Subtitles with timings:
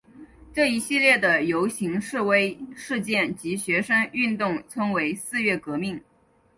[0.51, 6.03] 这一系列的游行示威事件及学生运动称为四月革命。